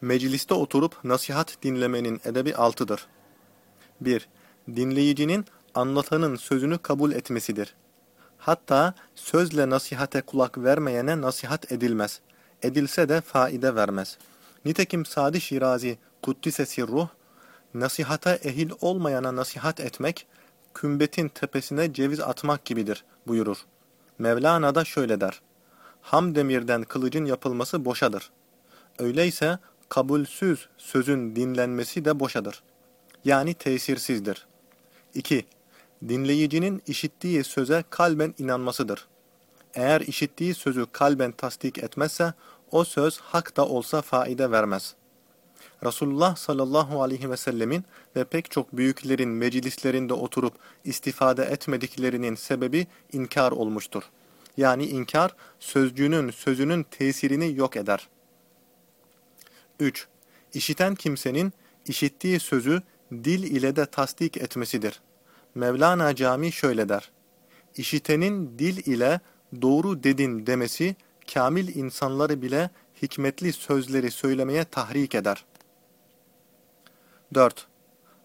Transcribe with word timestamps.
Mecliste 0.00 0.54
oturup 0.54 1.04
nasihat 1.04 1.62
dinlemenin 1.62 2.20
edebi 2.24 2.56
altıdır. 2.56 3.06
1. 4.00 4.28
Dinleyicinin 4.76 5.44
anlatanın 5.74 6.36
sözünü 6.36 6.78
kabul 6.78 7.12
etmesidir. 7.12 7.74
Hatta 8.38 8.94
sözle 9.14 9.70
nasihate 9.70 10.20
kulak 10.20 10.58
vermeyene 10.58 11.20
nasihat 11.20 11.72
edilmez. 11.72 12.20
Edilse 12.62 13.08
de 13.08 13.20
faide 13.20 13.74
vermez. 13.74 14.18
Nitekim 14.64 15.06
Sadi 15.06 15.40
Şirazi 15.40 15.98
Kuddise 16.22 16.66
Sirruh, 16.66 17.08
nasihata 17.74 18.36
ehil 18.36 18.70
olmayana 18.80 19.36
nasihat 19.36 19.80
etmek, 19.80 20.26
kümbetin 20.74 21.28
tepesine 21.28 21.92
ceviz 21.92 22.20
atmak 22.20 22.64
gibidir 22.64 23.04
buyurur. 23.26 23.56
Mevlana 24.18 24.74
da 24.74 24.84
şöyle 24.84 25.20
der. 25.20 25.40
Ham 26.02 26.34
demirden 26.34 26.82
kılıcın 26.82 27.24
yapılması 27.24 27.84
boşadır. 27.84 28.30
Öyleyse 28.98 29.58
kabulsüz 29.88 30.68
sözün 30.78 31.36
dinlenmesi 31.36 32.04
de 32.04 32.20
boşadır. 32.20 32.62
Yani 33.24 33.54
tesirsizdir. 33.54 34.46
2. 35.14 35.46
Dinleyicinin 36.08 36.82
işittiği 36.86 37.44
söze 37.44 37.84
kalben 37.90 38.34
inanmasıdır. 38.38 39.06
Eğer 39.74 40.00
işittiği 40.00 40.54
sözü 40.54 40.86
kalben 40.92 41.32
tasdik 41.32 41.78
etmezse, 41.78 42.32
o 42.70 42.84
söz 42.84 43.18
hak 43.18 43.56
da 43.56 43.66
olsa 43.66 44.02
faide 44.02 44.50
vermez. 44.50 44.94
Resulullah 45.84 46.36
sallallahu 46.36 47.02
aleyhi 47.02 47.30
ve 47.30 47.36
sellemin 47.36 47.84
ve 48.16 48.24
pek 48.24 48.50
çok 48.50 48.76
büyüklerin 48.76 49.28
meclislerinde 49.28 50.14
oturup 50.14 50.54
istifade 50.84 51.44
etmediklerinin 51.44 52.34
sebebi 52.34 52.86
inkar 53.12 53.52
olmuştur. 53.52 54.02
Yani 54.56 54.86
inkar, 54.86 55.34
sözcüğünün 55.60 56.30
sözünün 56.30 56.82
tesirini 56.82 57.54
yok 57.56 57.76
eder. 57.76 58.08
3. 59.80 60.08
İşiten 60.54 60.94
kimsenin 60.94 61.52
işittiği 61.86 62.40
sözü 62.40 62.82
dil 63.12 63.42
ile 63.42 63.76
de 63.76 63.86
tasdik 63.86 64.36
etmesidir. 64.36 65.00
Mevlana 65.54 66.14
Cami 66.14 66.52
şöyle 66.52 66.88
der. 66.88 67.10
İşitenin 67.76 68.58
dil 68.58 68.86
ile 68.86 69.20
doğru 69.62 70.02
dedin 70.02 70.46
demesi, 70.46 70.96
kamil 71.34 71.76
insanları 71.76 72.42
bile 72.42 72.70
hikmetli 73.02 73.52
sözleri 73.52 74.10
söylemeye 74.10 74.64
tahrik 74.64 75.14
eder. 75.14 75.44
4. 77.34 77.66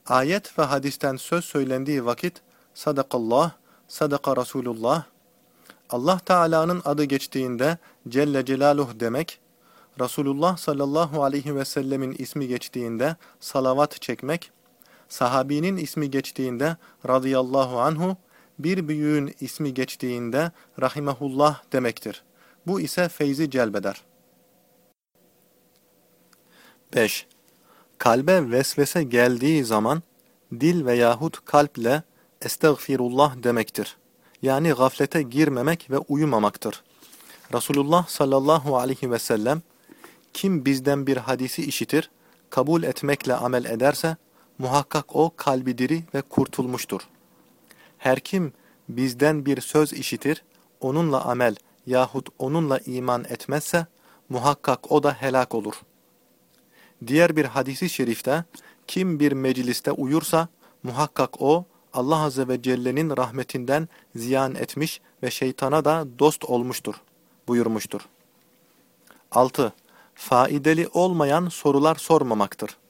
Ayet 0.06 0.60
ve 0.60 0.64
hadisten 0.64 1.16
söz 1.16 1.46
söylendiği 1.46 2.06
vakit, 2.06 2.42
Sadakallah, 2.74 3.52
Sadaka 3.88 4.36
Resulullah, 4.36 5.04
Allah 5.90 6.20
Teala'nın 6.20 6.82
adı 6.86 7.04
geçtiğinde 7.04 7.78
Celle 8.10 8.46
Celaluh 8.46 8.90
demek, 9.00 9.40
Resulullah 10.00 10.58
sallallahu 10.58 11.24
aleyhi 11.24 11.56
ve 11.56 11.66
sellemin 11.66 12.16
ismi 12.20 12.48
geçtiğinde 12.48 13.16
salavat 13.40 14.02
çekmek, 14.02 14.52
sahabinin 15.10 15.78
ismi 15.78 16.12
geçtiğinde 16.12 16.78
radıyallahu 17.08 17.80
anhu, 17.80 18.18
bir 18.60 18.88
büyüğün 18.88 19.36
ismi 19.40 19.74
geçtiğinde 19.74 20.52
rahimehullah 20.82 21.64
demektir. 21.74 22.24
Bu 22.68 22.82
ise 22.82 23.10
feyzi 23.10 23.52
celbeder. 23.52 24.02
5. 26.96 27.28
Kalbe 27.98 28.52
vesvese 28.52 29.04
geldiği 29.04 29.64
zaman 29.64 30.04
dil 30.60 30.86
veyahut 30.86 31.46
kalple 31.46 32.04
estağfirullah 32.42 33.44
demektir. 33.44 33.98
Yani 34.42 34.72
gaflete 34.72 35.22
girmemek 35.22 35.92
ve 35.92 35.98
uyumamaktır. 35.98 36.84
Resulullah 37.54 38.08
sallallahu 38.08 38.78
aleyhi 38.78 39.12
ve 39.12 39.20
sellem 39.20 39.62
kim 40.34 40.66
bizden 40.66 41.08
bir 41.08 41.18
hadisi 41.18 41.62
işitir, 41.66 42.10
kabul 42.50 42.84
etmekle 42.84 43.34
amel 43.34 43.66
ederse, 43.66 44.18
muhakkak 44.58 45.16
o 45.16 45.32
kalbi 45.38 45.78
diri 45.78 46.04
ve 46.14 46.22
kurtulmuştur. 46.22 47.02
Her 47.98 48.20
kim 48.20 48.54
bizden 48.90 49.46
bir 49.46 49.62
söz 49.62 49.94
işitir, 49.94 50.44
onunla 50.80 51.26
amel 51.26 51.56
yahut 51.86 52.30
onunla 52.40 52.80
iman 52.80 53.24
etmezse, 53.30 53.86
muhakkak 54.30 54.92
o 54.92 55.04
da 55.04 55.14
helak 55.14 55.56
olur. 55.56 55.74
Diğer 57.08 57.36
bir 57.36 57.46
hadisi 57.46 57.90
şerifte, 57.90 58.44
kim 58.88 59.20
bir 59.20 59.32
mecliste 59.32 59.92
uyursa, 59.92 60.48
muhakkak 60.84 61.42
o, 61.42 61.66
Allah 61.94 62.20
Azze 62.20 62.48
ve 62.48 62.62
Celle'nin 62.62 63.18
rahmetinden 63.18 63.90
ziyan 64.16 64.56
etmiş 64.56 65.02
ve 65.24 65.32
şeytana 65.32 65.86
da 65.86 66.08
dost 66.20 66.46
olmuştur, 66.46 66.96
buyurmuştur. 67.48 68.02
6 69.32 69.74
faideli 70.16 70.88
olmayan 70.94 71.48
sorular 71.48 71.96
sormamaktır. 71.96 72.83